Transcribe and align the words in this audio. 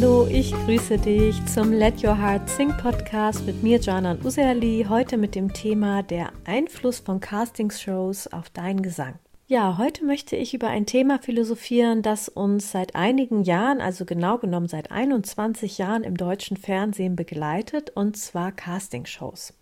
Hallo, 0.00 0.28
ich 0.30 0.52
grüße 0.52 0.96
dich 0.98 1.44
zum 1.46 1.72
Let 1.72 2.04
Your 2.04 2.16
Heart 2.16 2.48
Sing 2.48 2.72
Podcast 2.76 3.44
mit 3.46 3.64
mir, 3.64 3.80
Janan 3.80 4.24
Userli, 4.24 4.86
heute 4.88 5.16
mit 5.16 5.34
dem 5.34 5.52
Thema 5.52 6.04
der 6.04 6.30
Einfluss 6.44 7.00
von 7.00 7.18
Castingshows 7.18 8.28
auf 8.28 8.48
deinen 8.48 8.82
Gesang. 8.82 9.18
Ja, 9.48 9.76
heute 9.76 10.04
möchte 10.04 10.36
ich 10.36 10.54
über 10.54 10.68
ein 10.68 10.86
Thema 10.86 11.18
philosophieren, 11.18 12.02
das 12.02 12.28
uns 12.28 12.70
seit 12.70 12.94
einigen 12.94 13.42
Jahren, 13.42 13.80
also 13.80 14.04
genau 14.04 14.38
genommen 14.38 14.68
seit 14.68 14.92
21 14.92 15.78
Jahren 15.78 16.04
im 16.04 16.16
deutschen 16.16 16.56
Fernsehen 16.56 17.16
begleitet, 17.16 17.90
und 17.90 18.16
zwar 18.16 18.52
Castingshows. 18.52 19.52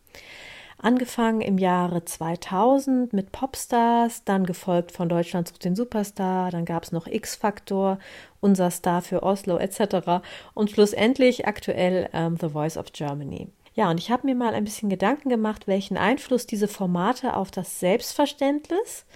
Angefangen 0.79 1.41
im 1.41 1.57
Jahre 1.57 2.05
2000 2.05 3.13
mit 3.13 3.33
Popstars, 3.33 4.25
dann 4.25 4.45
gefolgt 4.45 4.93
von 4.93 5.09
Deutschland 5.09 5.49
sucht 5.49 5.65
den 5.65 5.75
Superstar, 5.75 6.51
dann 6.51 6.67
gab 6.67 6.83
es 6.83 6.93
noch 6.93 7.07
X-Factor, 7.07 7.99
unser 8.41 8.71
Star 8.71 9.01
für 9.01 9.23
Oslo 9.23 9.57
etc. 9.57 10.23
und 10.53 10.71
schlussendlich 10.71 11.47
aktuell 11.47 12.11
ähm, 12.13 12.37
The 12.39 12.51
Voice 12.51 12.77
of 12.77 12.93
Germany. 12.93 13.49
Ja, 13.75 13.91
und 13.91 13.99
ich 13.99 14.11
habe 14.11 14.27
mir 14.27 14.35
mal 14.35 14.55
ein 14.55 14.65
bisschen 14.65 14.89
Gedanken 14.91 15.29
gemacht, 15.29 15.67
welchen 15.67 15.97
Einfluss 15.97 16.47
diese 16.47 16.69
Formate 16.69 17.37
auf 17.37 17.51
das 17.51 17.81
Selbstverständnis 17.81 19.07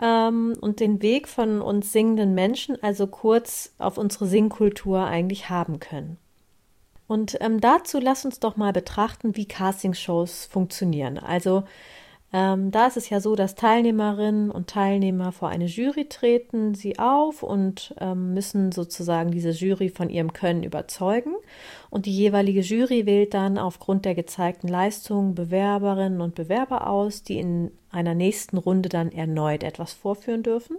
ähm, 0.00 0.54
und 0.60 0.80
den 0.80 1.02
Weg 1.02 1.28
von 1.28 1.60
uns 1.60 1.92
singenden 1.92 2.34
Menschen, 2.34 2.82
also 2.82 3.06
kurz 3.06 3.74
auf 3.78 3.98
unsere 3.98 4.26
Singkultur 4.26 5.04
eigentlich 5.04 5.50
haben 5.50 5.78
können. 5.78 6.18
Und 7.12 7.36
ähm, 7.42 7.60
dazu 7.60 7.98
lass 8.00 8.24
uns 8.24 8.40
doch 8.40 8.56
mal 8.56 8.72
betrachten, 8.72 9.36
wie 9.36 9.44
Castingshows 9.44 10.46
funktionieren. 10.46 11.18
Also 11.18 11.64
ähm, 12.32 12.70
da 12.70 12.86
ist 12.86 12.96
es 12.96 13.10
ja 13.10 13.20
so, 13.20 13.36
dass 13.36 13.54
Teilnehmerinnen 13.54 14.50
und 14.50 14.70
Teilnehmer 14.70 15.30
vor 15.30 15.50
eine 15.50 15.66
Jury 15.66 16.08
treten, 16.08 16.74
sie 16.74 16.98
auf 16.98 17.42
und 17.42 17.94
ähm, 18.00 18.32
müssen 18.32 18.72
sozusagen 18.72 19.30
diese 19.30 19.50
Jury 19.50 19.90
von 19.90 20.08
ihrem 20.08 20.32
Können 20.32 20.62
überzeugen. 20.62 21.34
Und 21.90 22.06
die 22.06 22.16
jeweilige 22.16 22.62
Jury 22.62 23.04
wählt 23.04 23.34
dann 23.34 23.58
aufgrund 23.58 24.06
der 24.06 24.14
gezeigten 24.14 24.68
Leistungen 24.68 25.34
Bewerberinnen 25.34 26.22
und 26.22 26.34
Bewerber 26.34 26.86
aus, 26.86 27.22
die 27.22 27.38
in 27.38 27.72
einer 27.90 28.14
nächsten 28.14 28.56
Runde 28.56 28.88
dann 28.88 29.12
erneut 29.12 29.64
etwas 29.64 29.92
vorführen 29.92 30.42
dürfen. 30.42 30.78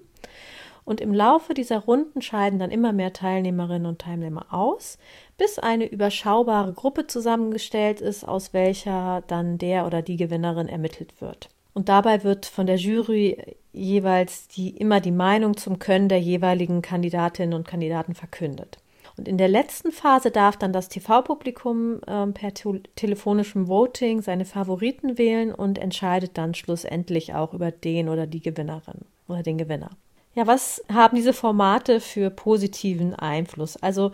Und 0.86 1.00
im 1.00 1.14
Laufe 1.14 1.54
dieser 1.54 1.80
Runden 1.80 2.22
scheiden 2.22 2.60
dann 2.60 2.72
immer 2.72 2.92
mehr 2.92 3.14
Teilnehmerinnen 3.14 3.86
und 3.86 4.00
Teilnehmer 4.00 4.48
aus, 4.54 4.98
bis 5.38 5.60
eine 5.60 5.86
überschaubare 5.86 6.74
Gruppe 6.74 7.08
zusammengestellt 7.08 8.02
ist, 8.02 8.28
aus 8.28 8.54
welcher 8.54 9.24
dann 9.28 9.58
der 9.58 9.86
oder 9.86 10.02
die 10.02 10.18
Gewinnerin 10.18 10.68
ermittelt 10.68 11.22
wird. 11.22 11.50
Und 11.74 11.90
dabei 11.90 12.24
wird 12.24 12.46
von 12.46 12.68
der 12.68 12.76
Jury 12.76 13.56
jeweils 13.72 14.48
die, 14.48 14.78
immer 14.78 15.00
die 15.00 15.12
Meinung 15.12 15.58
zum 15.58 15.80
Können 15.80 16.10
der 16.10 16.20
jeweiligen 16.20 16.82
Kandidatinnen 16.82 17.54
und 17.54 17.68
Kandidaten 17.68 18.14
verkündet. 18.14 18.78
Und 19.18 19.28
in 19.28 19.38
der 19.38 19.48
letzten 19.48 19.92
Phase 19.92 20.32
darf 20.32 20.58
dann 20.58 20.74
das 20.74 20.90
TV-Publikum 20.90 22.02
äh, 22.06 22.28
per 22.28 22.54
te 22.54 22.82
telefonischem 22.96 23.68
Voting 23.68 24.22
seine 24.22 24.46
Favoriten 24.46 25.18
wählen 25.18 25.54
und 25.54 25.78
entscheidet 25.78 26.38
dann 26.38 26.56
schlussendlich 26.56 27.34
auch 27.34 27.54
über 27.54 27.72
den 27.72 28.10
oder 28.10 28.26
die 28.26 28.42
Gewinnerin 28.42 29.02
oder 29.28 29.44
den 29.44 29.58
Gewinner. 29.58 29.92
Ja, 30.36 30.48
was 30.48 30.84
haben 30.92 31.16
diese 31.16 31.34
Formate 31.34 32.00
für 32.00 32.30
positiven 32.32 33.14
Einfluss? 33.14 33.78
Also 33.78 34.12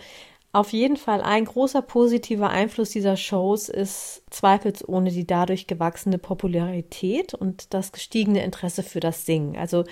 auf 0.51 0.73
jeden 0.73 0.97
Fall 0.97 1.21
ein 1.21 1.45
großer 1.45 1.81
positiver 1.81 2.49
Einfluss 2.49 2.89
dieser 2.89 3.15
Shows 3.17 3.69
ist 3.69 4.23
zweifelsohne 4.31 5.11
die 5.11 5.27
dadurch 5.27 5.67
gewachsene 5.67 6.17
Popularität 6.17 7.33
und 7.33 7.73
das 7.73 7.91
gestiegene 7.91 8.43
Interesse 8.43 8.83
für 8.83 8.99
das 8.99 9.25
Singen. 9.25 9.55
Also 9.57 9.83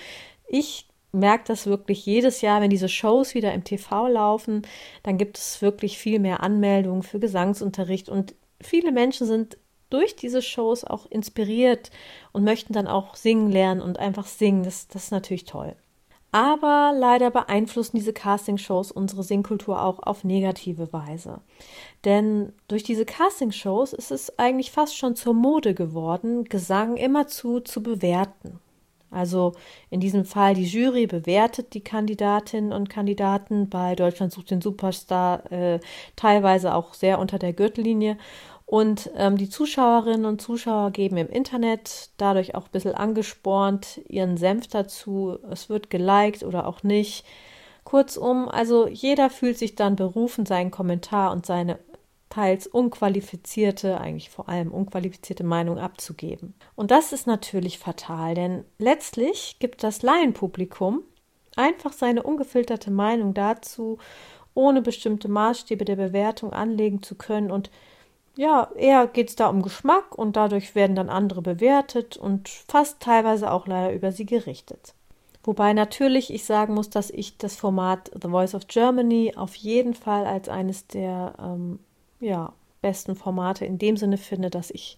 ich 0.48 0.88
merke 1.12 1.46
das 1.48 1.68
wirklich 1.68 2.06
jedes 2.06 2.42
Jahr, 2.42 2.60
wenn 2.62 2.70
diese 2.72 2.90
Shows 2.90 3.34
wieder 3.36 3.54
im 3.54 3.64
TV 3.64 4.08
laufen, 4.08 4.64
dann 5.04 5.18
gibt 5.18 5.38
es 5.38 5.62
wirklich 5.62 5.98
viel 5.98 6.20
mehr 6.20 6.42
Anmeldungen 6.42 7.04
für 7.04 7.20
Gesangsunterricht 7.20 8.10
und 8.10 8.36
viele 8.60 8.92
Menschen 8.92 9.28
sind 9.28 9.58
durch 9.90 10.16
diese 10.16 10.42
Shows 10.42 10.84
auch 10.84 11.06
inspiriert 11.10 11.92
und 12.34 12.44
möchten 12.44 12.74
dann 12.74 12.88
auch 12.88 13.16
singen 13.16 13.52
lernen 13.52 13.82
und 13.82 14.00
einfach 14.00 14.26
singen. 14.26 14.64
Das, 14.64 14.88
das 14.88 15.06
ist 15.06 15.12
natürlich 15.12 15.46
toll. 15.46 15.76
Aber 16.32 16.94
leider 16.96 17.32
beeinflussen 17.32 17.98
diese 17.98 18.14
Castingshows 18.14 18.92
unsere 18.92 19.24
Singkultur 19.24 19.82
auch 19.82 20.00
auf 20.00 20.24
negative 20.24 20.92
Weise. 20.92 21.40
Denn 22.06 22.54
durch 22.68 22.84
diese 22.84 23.06
Castingshows 23.06 23.94
ist 23.94 24.12
es 24.12 24.38
eigentlich 24.38 24.72
fast 24.72 24.98
schon 24.98 25.16
zur 25.16 25.34
Mode 25.34 25.74
geworden, 25.74 26.44
Gesang 26.44 26.98
immerzu 26.98 27.62
zu 27.62 27.82
bewerten. 27.82 28.60
Also 29.10 29.54
in 29.90 30.02
diesem 30.02 30.26
Fall 30.26 30.54
die 30.54 30.66
Jury 30.66 31.08
bewertet 31.08 31.74
die 31.74 31.84
Kandidatinnen 31.84 32.74
und 32.74 32.90
Kandidaten 32.90 33.70
bei 33.70 33.96
Deutschland 33.96 34.34
sucht 34.34 34.52
den 34.52 34.62
Superstar 34.62 35.50
äh, 35.50 35.80
teilweise 36.18 36.76
auch 36.76 36.94
sehr 36.94 37.20
unter 37.20 37.40
der 37.40 37.54
Gürtellinie 37.54 38.18
und 38.68 39.10
ähm, 39.16 39.38
die 39.38 39.50
Zuschauerinnen 39.50 40.26
und 40.26 40.42
Zuschauer 40.42 40.92
geben 40.92 41.16
im 41.16 41.30
Internet 41.30 42.10
dadurch 42.18 42.54
auch 42.54 42.66
ein 42.66 42.72
bisschen 42.74 42.96
angespornt 42.96 44.02
ihren 44.10 44.36
Senf 44.36 44.68
dazu. 44.68 45.40
Es 45.50 45.70
wird 45.70 45.90
geliked 45.90 46.44
oder 46.44 46.68
auch 46.68 46.84
nicht. 46.84 47.26
Kurzum, 47.86 48.50
also 48.50 48.86
jeder 48.86 49.30
fühlt 49.30 49.58
sich 49.58 49.76
dann 49.76 49.96
berufen, 49.96 50.46
seinen 50.46 50.70
Kommentar 50.70 51.32
und 51.32 51.46
seine 51.46 51.80
teils 52.30 52.68
unqualifizierte, 52.68 54.02
eigentlich 54.02 54.30
vor 54.30 54.50
allem 54.50 54.74
unqualifizierte 54.74 55.46
Meinung 55.46 55.80
abzugeben. 55.80 56.54
Und 56.76 56.92
das 56.92 57.14
ist 57.14 57.26
natürlich 57.26 57.80
fatal, 57.80 58.36
denn 58.36 58.66
letztlich 58.80 59.60
gibt 59.60 59.82
das 59.82 60.02
Laienpublikum 60.02 61.04
einfach 61.56 61.94
seine 61.94 62.24
ungefilterte 62.24 62.92
Meinung 62.92 63.34
dazu, 63.34 63.98
ohne 64.54 64.82
bestimmte 64.82 65.30
Maßstäbe 65.30 65.86
der 65.86 65.96
Bewertung 65.96 66.52
anlegen 66.52 67.02
zu 67.02 67.16
können 67.16 67.50
und 67.50 67.72
ja, 68.38 68.70
eher 68.76 69.08
geht 69.08 69.30
es 69.30 69.36
da 69.36 69.48
um 69.48 69.62
Geschmack 69.62 70.16
und 70.16 70.36
dadurch 70.36 70.76
werden 70.76 70.96
dann 70.96 71.10
andere 71.10 71.42
bewertet 71.42 72.18
und 72.18 72.48
fast 72.48 73.00
teilweise 73.00 73.52
auch 73.52 73.68
leider 73.68 73.94
über 73.94 74.12
sie 74.12 74.26
gerichtet. 74.26 74.94
Wobei 75.44 75.74
natürlich 75.74 76.32
ich 76.34 76.46
sagen 76.46 76.74
muss, 76.74 76.90
dass 76.90 77.10
ich 77.10 77.38
das 77.38 77.56
Format 77.56 78.12
The 78.14 78.30
Voice 78.30 78.54
of 78.54 78.68
Germany 78.68 79.34
auf 79.36 79.56
jeden 79.56 79.94
Fall 79.94 80.26
als 80.26 80.50
eines 80.50 80.88
der 80.88 81.34
ähm, 81.40 81.80
ja, 82.20 82.54
besten 82.82 83.16
Formate 83.16 83.66
in 83.66 83.80
dem 83.80 83.98
Sinne 83.98 84.18
finde, 84.18 84.50
dass 84.50 84.70
ich 84.72 84.98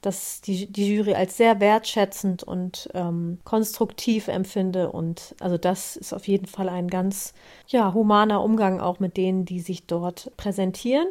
dass 0.00 0.40
die, 0.40 0.70
die 0.70 0.94
Jury 0.94 1.14
als 1.14 1.36
sehr 1.36 1.58
wertschätzend 1.58 2.44
und 2.44 2.88
ähm, 2.94 3.38
konstruktiv 3.44 4.28
empfinde. 4.28 4.92
Und 4.92 5.34
also 5.40 5.58
das 5.58 5.96
ist 5.96 6.12
auf 6.12 6.28
jeden 6.28 6.46
Fall 6.46 6.68
ein 6.68 6.88
ganz 6.88 7.34
ja, 7.66 7.92
humaner 7.92 8.42
Umgang 8.42 8.80
auch 8.80 9.00
mit 9.00 9.16
denen, 9.16 9.44
die 9.44 9.60
sich 9.60 9.86
dort 9.86 10.30
präsentieren. 10.36 11.08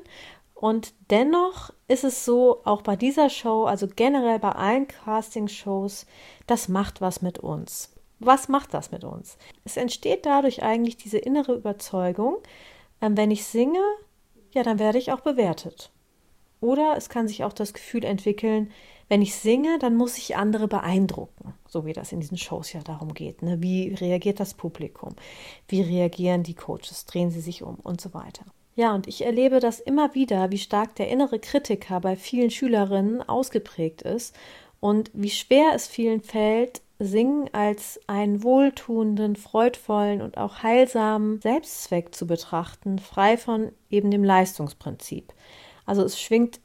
Und 0.59 0.95
dennoch 1.11 1.71
ist 1.87 2.03
es 2.03 2.25
so, 2.25 2.61
auch 2.65 2.81
bei 2.81 2.95
dieser 2.95 3.29
Show, 3.29 3.65
also 3.65 3.87
generell 3.87 4.39
bei 4.39 4.53
allen 4.53 4.87
Casting-Shows, 4.87 6.07
das 6.47 6.67
macht 6.67 6.99
was 6.99 7.21
mit 7.21 7.37
uns. 7.37 7.93
Was 8.17 8.49
macht 8.49 8.73
das 8.73 8.91
mit 8.91 9.03
uns? 9.03 9.37
Es 9.65 9.77
entsteht 9.77 10.25
dadurch 10.25 10.63
eigentlich 10.63 10.97
diese 10.97 11.19
innere 11.19 11.53
Überzeugung, 11.53 12.37
ähm, 13.01 13.15
wenn 13.15 13.29
ich 13.29 13.45
singe, 13.45 13.83
ja, 14.51 14.63
dann 14.63 14.79
werde 14.79 14.97
ich 14.97 15.11
auch 15.11 15.19
bewertet. 15.19 15.91
Oder 16.59 16.95
es 16.97 17.09
kann 17.09 17.27
sich 17.27 17.43
auch 17.43 17.53
das 17.53 17.73
Gefühl 17.73 18.03
entwickeln, 18.03 18.71
wenn 19.09 19.21
ich 19.21 19.35
singe, 19.35 19.77
dann 19.77 19.95
muss 19.95 20.17
ich 20.17 20.37
andere 20.37 20.67
beeindrucken, 20.67 21.53
so 21.67 21.85
wie 21.85 21.93
das 21.93 22.11
in 22.11 22.19
diesen 22.19 22.37
Shows 22.39 22.73
ja 22.73 22.81
darum 22.81 23.13
geht. 23.13 23.43
Ne? 23.43 23.61
Wie 23.61 23.93
reagiert 23.93 24.39
das 24.39 24.55
Publikum? 24.55 25.15
Wie 25.67 25.81
reagieren 25.81 26.41
die 26.41 26.55
Coaches? 26.55 27.05
Drehen 27.05 27.29
sie 27.29 27.41
sich 27.41 27.61
um 27.61 27.75
und 27.75 28.01
so 28.01 28.15
weiter. 28.15 28.43
Ja, 28.77 28.93
und 28.93 29.07
ich 29.07 29.25
erlebe 29.25 29.59
das 29.59 29.79
immer 29.79 30.13
wieder, 30.13 30.51
wie 30.51 30.59
stark 30.59 30.93
der 30.97 31.09
innere 31.09 31.39
Kritiker 31.39 31.99
bei 31.99 32.15
vielen 32.15 32.51
Schülerinnen 32.51 33.27
ausgeprägt 33.27 34.03
ist 34.03 34.35
und 34.79 35.09
wie 35.15 35.31
schwer 35.31 35.71
es 35.73 35.87
vielen 35.87 36.21
fällt, 36.21 36.81
Singen 36.99 37.49
als 37.53 37.99
einen 38.05 38.43
wohltuenden, 38.43 39.35
freudvollen 39.35 40.21
und 40.21 40.37
auch 40.37 40.61
heilsamen 40.61 41.41
Selbstzweck 41.41 42.13
zu 42.13 42.27
betrachten, 42.27 42.99
frei 42.99 43.37
von 43.37 43.71
eben 43.89 44.11
dem 44.11 44.23
Leistungsprinzip. 44.23 45.33
Also 45.87 46.03
es 46.03 46.21
schwingt 46.21 46.59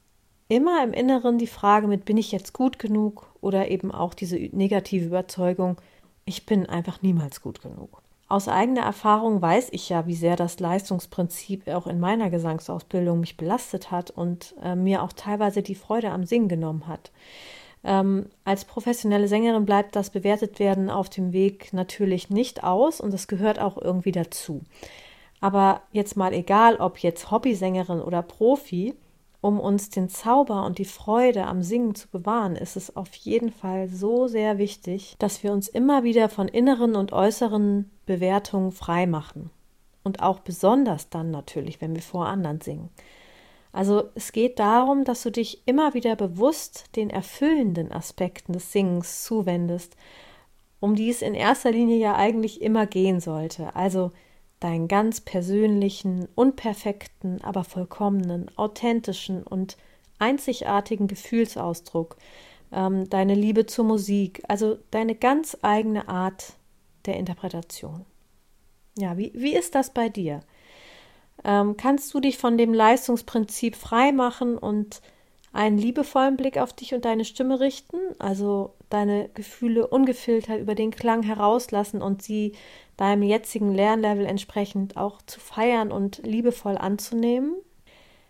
immer 0.49 0.83
im 0.83 0.93
Inneren 0.93 1.39
die 1.39 1.47
Frage 1.47 1.87
mit, 1.87 2.05
bin 2.05 2.17
ich 2.17 2.31
jetzt 2.31 2.53
gut 2.53 2.77
genug 2.77 3.33
oder 3.41 3.71
eben 3.71 3.91
auch 3.91 4.13
diese 4.13 4.37
negative 4.37 5.05
Überzeugung, 5.07 5.77
ich 6.25 6.45
bin 6.45 6.67
einfach 6.67 7.01
niemals 7.01 7.41
gut 7.41 7.59
genug. 7.59 8.02
Aus 8.29 8.47
eigener 8.47 8.81
Erfahrung 8.81 9.41
weiß 9.41 9.69
ich 9.71 9.89
ja, 9.89 10.07
wie 10.07 10.15
sehr 10.15 10.35
das 10.35 10.59
Leistungsprinzip 10.59 11.67
auch 11.67 11.87
in 11.87 11.99
meiner 11.99 12.29
Gesangsausbildung 12.29 13.19
mich 13.19 13.37
belastet 13.37 13.91
hat 13.91 14.11
und 14.11 14.55
äh, 14.63 14.75
mir 14.75 15.03
auch 15.03 15.13
teilweise 15.13 15.61
die 15.61 15.75
Freude 15.75 16.09
am 16.09 16.25
Singen 16.25 16.47
genommen 16.47 16.87
hat. 16.87 17.11
Ähm, 17.83 18.27
als 18.45 18.65
professionelle 18.65 19.27
Sängerin 19.27 19.65
bleibt 19.65 19.95
das 19.95 20.09
bewertet 20.09 20.59
werden 20.59 20.89
auf 20.89 21.09
dem 21.09 21.33
Weg 21.33 21.73
natürlich 21.73 22.29
nicht 22.29 22.63
aus 22.63 23.01
und 23.01 23.13
das 23.13 23.27
gehört 23.27 23.59
auch 23.59 23.77
irgendwie 23.77 24.13
dazu. 24.13 24.61
Aber 25.41 25.81
jetzt 25.91 26.15
mal 26.15 26.31
egal, 26.31 26.77
ob 26.77 26.99
jetzt 26.99 27.29
Hobbysängerin 27.29 27.99
oder 27.99 28.21
Profi, 28.21 28.95
um 29.41 29.59
uns 29.59 29.89
den 29.89 30.07
Zauber 30.07 30.65
und 30.65 30.77
die 30.77 30.85
Freude 30.85 31.45
am 31.47 31.61
Singen 31.61 31.95
zu 31.95 32.07
bewahren, 32.07 32.55
ist 32.55 32.77
es 32.77 32.95
auf 32.95 33.13
jeden 33.15 33.51
Fall 33.51 33.89
so 33.89 34.27
sehr 34.29 34.57
wichtig, 34.57 35.17
dass 35.19 35.43
wir 35.43 35.51
uns 35.51 35.67
immer 35.67 36.03
wieder 36.03 36.29
von 36.29 36.47
inneren 36.47 36.95
und 36.95 37.11
äußeren 37.11 37.91
Bewertungen 38.05 38.71
frei 38.71 39.05
machen. 39.05 39.51
und 40.03 40.21
auch 40.21 40.39
besonders 40.39 41.09
dann 41.09 41.31
natürlich, 41.31 41.79
wenn 41.79 41.95
wir 41.95 42.01
vor 42.01 42.27
anderen 42.27 42.59
singen. 42.59 42.89
Also 43.71 44.09
es 44.13 44.31
geht 44.31 44.59
darum, 44.59 45.03
dass 45.03 45.23
du 45.23 45.31
dich 45.31 45.63
immer 45.65 45.93
wieder 45.93 46.15
bewusst 46.15 46.95
den 46.95 47.09
erfüllenden 47.09 47.91
Aspekten 47.91 48.53
des 48.53 48.71
Singens 48.71 49.23
zuwendest, 49.23 49.95
um 50.79 50.95
die 50.95 51.09
es 51.09 51.21
in 51.21 51.33
erster 51.33 51.71
Linie 51.71 51.97
ja 51.97 52.15
eigentlich 52.15 52.61
immer 52.61 52.85
gehen 52.85 53.19
sollte. 53.19 53.75
Also 53.75 54.11
deinen 54.59 54.87
ganz 54.87 55.21
persönlichen, 55.21 56.27
unperfekten, 56.35 57.41
aber 57.41 57.63
vollkommenen, 57.63 58.55
authentischen 58.57 59.41
und 59.43 59.77
einzigartigen 60.19 61.07
Gefühlsausdruck, 61.07 62.17
ähm, 62.71 63.09
deine 63.09 63.33
Liebe 63.33 63.65
zur 63.65 63.85
Musik, 63.85 64.43
also 64.47 64.77
deine 64.91 65.15
ganz 65.15 65.57
eigene 65.63 66.07
Art 66.07 66.53
der 67.05 67.17
Interpretation. 67.17 68.05
Ja, 68.97 69.17
wie, 69.17 69.31
wie 69.35 69.55
ist 69.55 69.75
das 69.75 69.93
bei 69.93 70.09
dir? 70.09 70.41
Ähm, 71.43 71.77
kannst 71.77 72.13
du 72.13 72.19
dich 72.19 72.37
von 72.37 72.57
dem 72.57 72.73
Leistungsprinzip 72.73 73.75
frei 73.75 74.11
machen 74.11 74.57
und 74.57 75.01
einen 75.51 75.77
liebevollen 75.77 76.35
Blick 76.35 76.57
auf 76.57 76.73
dich 76.73 76.93
und 76.93 77.05
deine 77.05 77.25
Stimme 77.25 77.59
richten, 77.59 77.97
also 78.17 78.73
deine 78.89 79.29
Gefühle 79.33 79.87
ungefiltert 79.87 80.59
über 80.59 80.73
den 80.73 80.91
Klang 80.91 81.21
herauslassen 81.23 82.01
und 82.01 82.23
sie 82.23 82.53
deinem 82.97 83.23
jetzigen 83.23 83.73
Lernlevel 83.73 84.25
entsprechend 84.25 84.97
auch 84.97 85.21
zu 85.21 85.39
feiern 85.39 85.91
und 85.91 86.21
liebevoll 86.25 86.77
anzunehmen? 86.77 87.55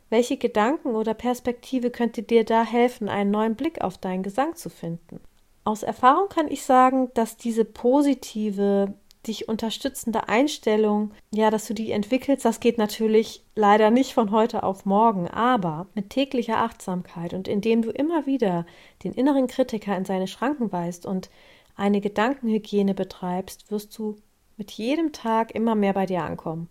Welche 0.09 0.37
Gedanken 0.37 0.89
oder 0.89 1.13
Perspektive 1.13 1.89
könnte 1.89 2.23
dir 2.23 2.43
da 2.43 2.63
helfen, 2.63 3.09
einen 3.09 3.31
neuen 3.31 3.55
Blick 3.55 3.81
auf 3.81 3.97
deinen 3.97 4.21
Gesang 4.21 4.55
zu 4.55 4.69
finden? 4.69 5.19
Aus 5.63 5.83
Erfahrung 5.83 6.29
kann 6.29 6.49
ich 6.49 6.63
sagen, 6.63 7.09
dass 7.13 7.37
diese 7.37 7.63
positive 7.65 8.93
dich 9.25 9.47
unterstützende 9.47 10.27
Einstellung, 10.27 11.11
ja, 11.31 11.49
dass 11.49 11.67
du 11.67 11.73
die 11.73 11.91
entwickelst, 11.91 12.43
das 12.43 12.59
geht 12.59 12.77
natürlich 12.77 13.43
leider 13.55 13.89
nicht 13.89 14.13
von 14.13 14.31
heute 14.31 14.63
auf 14.63 14.85
morgen, 14.85 15.29
aber 15.29 15.87
mit 15.95 16.09
täglicher 16.09 16.57
Achtsamkeit 16.57 17.33
und 17.33 17.47
indem 17.47 17.81
du 17.81 17.89
immer 17.89 18.25
wieder 18.25 18.65
den 19.03 19.13
inneren 19.13 19.47
Kritiker 19.47 19.95
in 19.95 20.03
seine 20.03 20.27
Schranken 20.27 20.71
weist 20.73 21.05
und 21.05 21.29
eine 21.75 22.01
Gedankenhygiene 22.01 22.93
betreibst, 22.93 23.71
wirst 23.71 23.97
du 23.97 24.17
mit 24.57 24.71
jedem 24.71 25.13
Tag 25.13 25.55
immer 25.55 25.75
mehr 25.75 25.93
bei 25.93 26.05
dir 26.05 26.23
ankommen. 26.23 26.69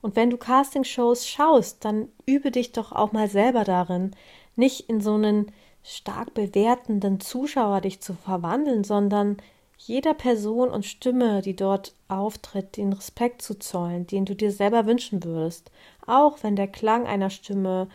Und 0.00 0.16
wenn 0.16 0.30
du 0.30 0.36
Castingshows 0.36 1.28
schaust, 1.28 1.84
dann 1.84 2.08
übe 2.26 2.50
dich 2.50 2.72
doch 2.72 2.92
auch 2.92 3.12
mal 3.12 3.28
selber 3.28 3.64
darin, 3.64 4.12
nicht 4.56 4.88
in 4.88 5.00
so 5.00 5.14
einen 5.14 5.52
stark 5.86 6.34
bewertenden 6.34 7.20
Zuschauer 7.20 7.80
dich 7.80 8.00
zu 8.00 8.14
verwandeln, 8.14 8.82
sondern 8.82 9.36
jeder 9.78 10.14
Person 10.14 10.70
und 10.70 10.84
Stimme, 10.84 11.42
die 11.42 11.54
dort 11.54 11.94
auftritt, 12.08 12.76
den 12.76 12.92
Respekt 12.92 13.42
zu 13.42 13.58
zollen, 13.58 14.06
den 14.06 14.24
du 14.24 14.34
dir 14.34 14.50
selber 14.50 14.86
wünschen 14.86 15.22
würdest, 15.22 15.70
auch 16.06 16.42
wenn 16.42 16.56
der 16.56 16.66
Klang 16.66 17.06
einer 17.06 17.30
Stimme 17.30 17.88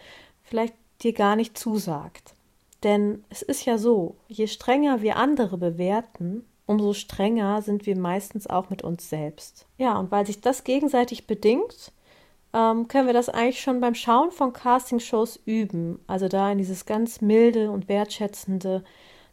vielleicht 0.44 0.76
dir 1.02 1.14
gar 1.14 1.36
nicht 1.36 1.58
zusagt. 1.58 2.34
Denn 2.84 3.24
es 3.30 3.42
ist 3.42 3.66
ja 3.66 3.78
so, 3.78 4.16
je 4.28 4.48
strenger 4.48 5.02
wir 5.02 5.18
andere 5.18 5.58
bewerten, 5.58 6.46
umso 6.66 6.94
strenger 6.94 7.62
sind 7.62 7.86
wir 7.86 7.98
meistens 7.98 8.48
auch 8.48 8.70
mit 8.70 8.84
uns 8.84 9.10
selbst. 9.10 9.66
Ja, 9.78 10.00
und 10.00 10.12
weil 10.12 10.26
sich 10.26 10.40
das 10.40 10.64
gegenseitig 10.64 11.28
bedingt, 11.28 11.92
ähm, 12.54 12.88
können 12.88 13.08
wir 13.08 13.14
das 13.14 13.30
eigentlich 13.30 13.62
schon 13.62 13.80
beim 13.80 13.96
Schauen 13.96 14.32
von 14.32 14.54
Castingshows 14.54 15.40
üben. 15.46 16.00
Also 16.08 16.28
da 16.28 16.52
in 16.52 16.58
dieses 16.58 16.86
ganz 16.86 17.22
milde 17.22 17.72
und 17.72 17.88
wertschätzende 17.88 18.84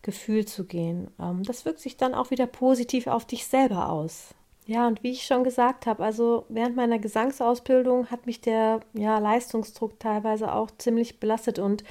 Gefühl 0.02 0.46
zu 0.46 0.64
gehen. 0.64 1.10
Ähm, 1.20 1.42
das 1.42 1.64
wirkt 1.64 1.80
sich 1.80 1.96
dann 1.96 2.14
auch 2.14 2.30
wieder 2.30 2.46
positiv 2.46 3.06
auf 3.06 3.24
dich 3.24 3.46
selber 3.46 3.90
aus. 3.90 4.34
Ja, 4.66 4.86
und 4.86 5.02
wie 5.02 5.12
ich 5.12 5.24
schon 5.24 5.44
gesagt 5.44 5.86
habe, 5.86 6.04
also 6.04 6.44
während 6.50 6.76
meiner 6.76 6.98
Gesangsausbildung 6.98 8.10
hat 8.10 8.26
mich 8.26 8.42
der 8.42 8.80
ja, 8.92 9.18
Leistungsdruck 9.18 9.98
teilweise 9.98 10.52
auch 10.52 10.70
ziemlich 10.76 11.20
belastet 11.20 11.58
und 11.58 11.84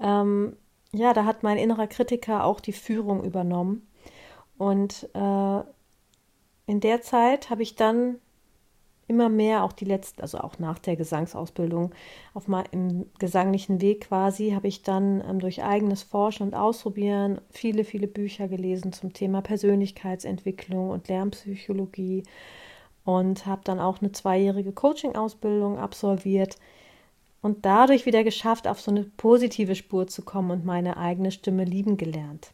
ähm, 0.00 0.54
ja, 0.92 1.14
da 1.14 1.24
hat 1.24 1.42
mein 1.42 1.56
innerer 1.56 1.86
Kritiker 1.86 2.44
auch 2.44 2.60
die 2.60 2.72
Führung 2.72 3.24
übernommen. 3.24 3.88
Und 4.58 5.08
äh, 5.14 5.60
in 6.66 6.80
der 6.80 7.00
Zeit 7.00 7.48
habe 7.48 7.62
ich 7.62 7.74
dann 7.74 8.16
immer 9.10 9.28
mehr, 9.28 9.64
auch 9.64 9.72
die 9.72 9.84
letzten, 9.84 10.22
also 10.22 10.38
auch 10.38 10.58
nach 10.58 10.78
der 10.78 10.96
Gesangsausbildung, 10.96 11.92
auf 12.32 12.46
meinem 12.46 13.06
gesanglichen 13.18 13.80
Weg 13.80 14.02
quasi, 14.08 14.52
habe 14.52 14.68
ich 14.68 14.82
dann 14.82 15.22
ähm, 15.28 15.40
durch 15.40 15.62
eigenes 15.62 16.04
Forschen 16.04 16.44
und 16.44 16.54
Ausprobieren 16.54 17.40
viele, 17.50 17.84
viele 17.84 18.06
Bücher 18.06 18.46
gelesen 18.48 18.92
zum 18.92 19.12
Thema 19.12 19.42
Persönlichkeitsentwicklung 19.42 20.90
und 20.90 21.08
Lernpsychologie 21.08 22.22
und 23.04 23.46
habe 23.46 23.62
dann 23.64 23.80
auch 23.80 24.00
eine 24.00 24.12
zweijährige 24.12 24.72
Coaching-Ausbildung 24.72 25.78
absolviert 25.78 26.56
und 27.42 27.66
dadurch 27.66 28.06
wieder 28.06 28.22
geschafft, 28.22 28.68
auf 28.68 28.80
so 28.80 28.92
eine 28.92 29.04
positive 29.16 29.74
Spur 29.74 30.06
zu 30.06 30.22
kommen 30.22 30.52
und 30.52 30.64
meine 30.64 30.96
eigene 30.96 31.32
Stimme 31.32 31.64
lieben 31.64 31.96
gelernt. 31.96 32.52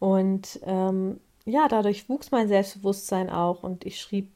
Und 0.00 0.58
ähm, 0.64 1.20
ja, 1.44 1.68
dadurch 1.68 2.08
wuchs 2.08 2.30
mein 2.30 2.48
Selbstbewusstsein 2.48 3.30
auch 3.30 3.62
und 3.62 3.84
ich 3.84 4.00
schrieb 4.00 4.28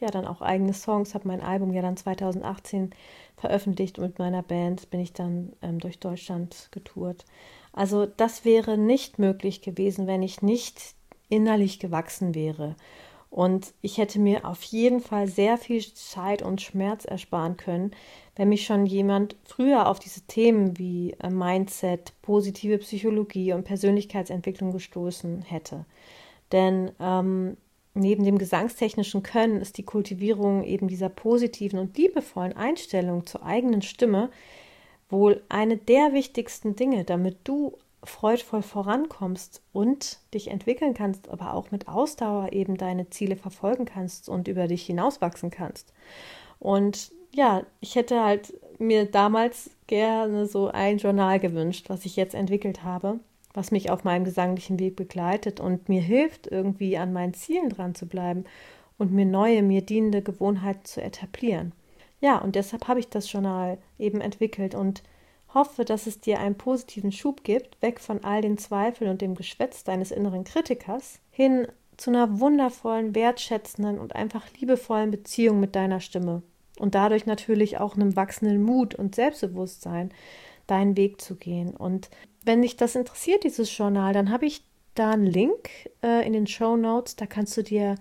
ja 0.00 0.08
dann 0.08 0.26
auch 0.26 0.40
eigene 0.40 0.72
Songs, 0.72 1.14
habe 1.14 1.28
mein 1.28 1.40
Album 1.40 1.72
ja 1.72 1.82
dann 1.82 1.96
2018 1.96 2.90
veröffentlicht 3.36 3.98
und 3.98 4.04
mit 4.04 4.18
meiner 4.18 4.42
Band 4.42 4.90
bin 4.90 5.00
ich 5.00 5.12
dann 5.12 5.52
ähm, 5.62 5.78
durch 5.78 5.98
Deutschland 5.98 6.68
getourt. 6.70 7.24
Also 7.72 8.06
das 8.06 8.44
wäre 8.44 8.78
nicht 8.78 9.18
möglich 9.18 9.62
gewesen, 9.62 10.06
wenn 10.06 10.22
ich 10.22 10.42
nicht 10.42 10.94
innerlich 11.28 11.78
gewachsen 11.78 12.34
wäre. 12.34 12.76
Und 13.30 13.74
ich 13.82 13.98
hätte 13.98 14.18
mir 14.18 14.46
auf 14.46 14.62
jeden 14.62 15.00
Fall 15.00 15.28
sehr 15.28 15.58
viel 15.58 15.82
Zeit 15.94 16.42
und 16.42 16.62
Schmerz 16.62 17.04
ersparen 17.04 17.58
können, 17.58 17.90
wenn 18.36 18.48
mich 18.48 18.64
schon 18.64 18.86
jemand 18.86 19.36
früher 19.44 19.86
auf 19.88 19.98
diese 19.98 20.22
Themen 20.22 20.78
wie 20.78 21.12
äh, 21.20 21.28
Mindset, 21.28 22.14
positive 22.22 22.78
Psychologie 22.78 23.52
und 23.52 23.64
Persönlichkeitsentwicklung 23.64 24.72
gestoßen 24.72 25.42
hätte. 25.42 25.84
Denn 26.52 26.92
ähm, 27.00 27.58
Neben 27.98 28.22
dem 28.24 28.38
gesangstechnischen 28.38 29.24
Können 29.24 29.60
ist 29.60 29.76
die 29.76 29.82
Kultivierung 29.82 30.62
eben 30.62 30.86
dieser 30.86 31.08
positiven 31.08 31.80
und 31.80 31.98
liebevollen 31.98 32.56
Einstellung 32.56 33.26
zur 33.26 33.44
eigenen 33.44 33.82
Stimme 33.82 34.30
wohl 35.10 35.42
eine 35.48 35.76
der 35.76 36.12
wichtigsten 36.12 36.76
Dinge, 36.76 37.04
damit 37.04 37.38
du 37.44 37.76
freudvoll 38.04 38.62
vorankommst 38.62 39.62
und 39.72 40.20
dich 40.32 40.48
entwickeln 40.48 40.94
kannst, 40.94 41.28
aber 41.28 41.54
auch 41.54 41.72
mit 41.72 41.88
Ausdauer 41.88 42.52
eben 42.52 42.76
deine 42.76 43.10
Ziele 43.10 43.34
verfolgen 43.34 43.84
kannst 43.84 44.28
und 44.28 44.46
über 44.46 44.68
dich 44.68 44.86
hinauswachsen 44.86 45.50
kannst. 45.50 45.92
Und 46.60 47.10
ja, 47.34 47.64
ich 47.80 47.96
hätte 47.96 48.22
halt 48.22 48.54
mir 48.78 49.06
damals 49.06 49.70
gerne 49.88 50.46
so 50.46 50.68
ein 50.68 50.98
Journal 50.98 51.40
gewünscht, 51.40 51.86
was 51.88 52.04
ich 52.04 52.14
jetzt 52.14 52.34
entwickelt 52.34 52.84
habe, 52.84 53.18
was 53.54 53.70
mich 53.70 53.90
auf 53.90 54.04
meinem 54.04 54.24
gesanglichen 54.24 54.78
Weg 54.78 54.96
begleitet 54.96 55.60
und 55.60 55.88
mir 55.88 56.00
hilft, 56.00 56.46
irgendwie 56.46 56.96
an 56.98 57.12
meinen 57.12 57.34
Zielen 57.34 57.70
dran 57.70 57.94
zu 57.94 58.06
bleiben 58.06 58.44
und 58.98 59.12
mir 59.12 59.26
neue, 59.26 59.62
mir 59.62 59.82
dienende 59.82 60.22
Gewohnheiten 60.22 60.84
zu 60.84 61.02
etablieren. 61.02 61.72
Ja, 62.20 62.38
und 62.38 62.56
deshalb 62.56 62.88
habe 62.88 63.00
ich 63.00 63.08
das 63.08 63.30
Journal 63.30 63.78
eben 63.98 64.20
entwickelt 64.20 64.74
und 64.74 65.02
hoffe, 65.54 65.84
dass 65.84 66.06
es 66.06 66.20
dir 66.20 66.40
einen 66.40 66.56
positiven 66.56 67.12
Schub 67.12 67.44
gibt, 67.44 67.80
weg 67.80 68.00
von 68.00 68.22
all 68.24 68.42
den 68.42 68.58
Zweifeln 68.58 69.10
und 69.10 69.22
dem 69.22 69.34
Geschwätz 69.34 69.84
deines 69.84 70.10
inneren 70.10 70.44
Kritikers, 70.44 71.20
hin 71.30 71.66
zu 71.96 72.10
einer 72.10 72.40
wundervollen, 72.40 73.14
wertschätzenden 73.14 73.98
und 73.98 74.14
einfach 74.14 74.44
liebevollen 74.60 75.10
Beziehung 75.10 75.58
mit 75.58 75.74
deiner 75.74 76.00
Stimme 76.00 76.42
und 76.78 76.94
dadurch 76.94 77.26
natürlich 77.26 77.78
auch 77.78 77.96
einem 77.96 78.16
wachsenden 78.16 78.62
Mut 78.62 78.94
und 78.94 79.14
Selbstbewusstsein 79.14 80.10
deinen 80.66 80.96
Weg 80.96 81.20
zu 81.20 81.34
gehen. 81.36 81.76
Und 81.76 82.10
wenn 82.48 82.62
dich 82.62 82.76
das 82.76 82.96
interessiert, 82.96 83.44
dieses 83.44 83.76
Journal, 83.76 84.14
dann 84.14 84.30
habe 84.30 84.46
ich 84.46 84.64
da 84.94 85.10
einen 85.10 85.26
Link 85.26 85.68
äh, 86.02 86.26
in 86.26 86.32
den 86.32 86.46
Show 86.46 86.76
Notes. 86.76 87.14
Da 87.14 87.26
kannst 87.26 87.56
du 87.58 87.62
dir 87.62 87.94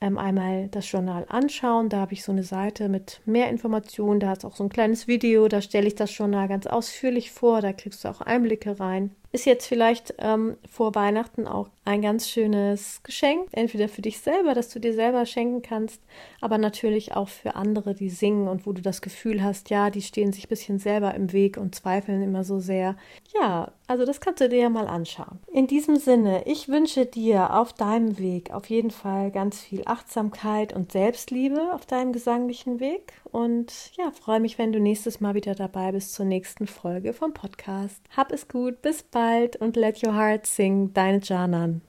ähm, 0.00 0.16
einmal 0.16 0.68
das 0.68 0.90
Journal 0.90 1.26
anschauen. 1.28 1.90
Da 1.90 1.98
habe 1.98 2.14
ich 2.14 2.24
so 2.24 2.32
eine 2.32 2.42
Seite 2.42 2.88
mit 2.88 3.20
mehr 3.26 3.50
Informationen. 3.50 4.18
Da 4.18 4.32
ist 4.32 4.46
auch 4.46 4.56
so 4.56 4.64
ein 4.64 4.70
kleines 4.70 5.08
Video. 5.08 5.46
Da 5.46 5.60
stelle 5.60 5.86
ich 5.86 5.94
das 5.94 6.16
Journal 6.16 6.48
ganz 6.48 6.66
ausführlich 6.66 7.30
vor. 7.30 7.60
Da 7.60 7.74
kriegst 7.74 8.04
du 8.04 8.08
auch 8.08 8.22
Einblicke 8.22 8.80
rein 8.80 9.14
ist 9.32 9.46
jetzt 9.46 9.66
vielleicht 9.66 10.14
ähm, 10.18 10.56
vor 10.70 10.94
Weihnachten 10.94 11.46
auch 11.46 11.70
ein 11.84 12.02
ganz 12.02 12.28
schönes 12.28 13.02
Geschenk. 13.02 13.48
Entweder 13.52 13.88
für 13.88 14.02
dich 14.02 14.20
selber, 14.20 14.54
dass 14.54 14.68
du 14.68 14.78
dir 14.78 14.94
selber 14.94 15.26
schenken 15.26 15.62
kannst, 15.62 16.00
aber 16.40 16.58
natürlich 16.58 17.16
auch 17.16 17.28
für 17.28 17.56
andere, 17.56 17.94
die 17.94 18.10
singen 18.10 18.46
und 18.46 18.66
wo 18.66 18.72
du 18.72 18.82
das 18.82 19.00
Gefühl 19.02 19.42
hast, 19.42 19.70
ja, 19.70 19.90
die 19.90 20.02
stehen 20.02 20.32
sich 20.32 20.44
ein 20.46 20.48
bisschen 20.50 20.78
selber 20.78 21.14
im 21.14 21.32
Weg 21.32 21.56
und 21.56 21.74
zweifeln 21.74 22.22
immer 22.22 22.44
so 22.44 22.60
sehr. 22.60 22.96
Ja, 23.34 23.72
also 23.88 24.04
das 24.04 24.20
kannst 24.20 24.40
du 24.40 24.48
dir 24.48 24.60
ja 24.60 24.70
mal 24.70 24.86
anschauen. 24.86 25.40
In 25.50 25.66
diesem 25.66 25.96
Sinne, 25.96 26.46
ich 26.46 26.68
wünsche 26.68 27.06
dir 27.06 27.54
auf 27.54 27.72
deinem 27.72 28.18
Weg 28.18 28.52
auf 28.52 28.66
jeden 28.66 28.90
Fall 28.90 29.30
ganz 29.30 29.60
viel 29.60 29.82
Achtsamkeit 29.86 30.72
und 30.72 30.92
Selbstliebe 30.92 31.72
auf 31.74 31.86
deinem 31.86 32.12
gesanglichen 32.12 32.80
Weg 32.80 33.14
und 33.24 33.92
ja, 33.96 34.10
freue 34.10 34.40
mich, 34.40 34.58
wenn 34.58 34.72
du 34.72 34.78
nächstes 34.78 35.20
Mal 35.20 35.34
wieder 35.34 35.54
dabei 35.54 35.92
bist 35.92 36.12
zur 36.14 36.26
nächsten 36.26 36.66
Folge 36.66 37.12
vom 37.12 37.32
Podcast. 37.32 38.00
Hab 38.16 38.30
es 38.30 38.46
gut, 38.46 38.82
bis 38.82 39.02
bald 39.22 39.56
und 39.56 39.76
let 39.76 40.02
your 40.02 40.14
heart 40.14 40.46
sing, 40.46 40.92
deine 40.94 41.20
Janan. 41.22 41.82